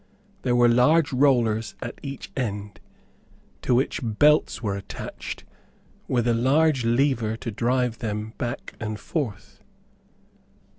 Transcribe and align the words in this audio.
There 0.41 0.55
were 0.55 0.67
large 0.67 1.13
rollers 1.13 1.75
at 1.79 1.99
each 2.01 2.31
end, 2.35 2.79
to 3.61 3.75
which 3.75 3.99
belts 4.01 4.59
were 4.63 4.75
attached, 4.75 5.43
with 6.07 6.27
a 6.27 6.33
large 6.33 6.83
lever 6.83 7.37
to 7.37 7.51
drive 7.51 7.99
them 7.99 8.33
back 8.39 8.73
and 8.79 8.99
forth. 8.99 9.61